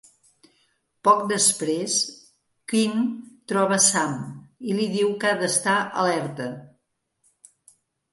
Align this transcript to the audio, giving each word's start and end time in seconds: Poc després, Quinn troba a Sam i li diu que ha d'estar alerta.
Poc 1.07 1.19
després, 1.31 1.97
Quinn 2.73 3.03
troba 3.53 3.77
a 3.81 3.83
Sam 3.89 4.15
i 4.71 4.79
li 4.79 4.87
diu 4.95 5.13
que 5.25 5.31
ha 5.33 5.37
d'estar 5.43 5.77
alerta. 6.05 6.49